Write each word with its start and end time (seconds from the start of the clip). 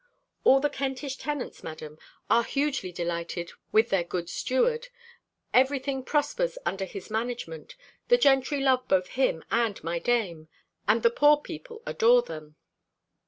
All 0.43 0.59
the 0.59 0.67
Kentish 0.71 1.17
tenants, 1.17 1.61
Madam, 1.63 1.99
are 2.27 2.43
hugely 2.43 2.91
delighted 2.91 3.51
with 3.71 3.89
their 3.89 4.03
good 4.03 4.31
steward: 4.31 4.87
every 5.53 5.77
thing 5.77 6.01
prospers 6.03 6.57
under 6.65 6.85
his 6.85 7.11
management: 7.11 7.75
the 8.07 8.17
gentry 8.17 8.61
love 8.61 8.87
both 8.87 9.09
him 9.09 9.45
and 9.51 9.77
my 9.83 9.99
dame; 9.99 10.47
and 10.87 11.03
the 11.03 11.11
poor 11.11 11.37
people 11.37 11.83
adore 11.85 12.23
them." 12.23 12.55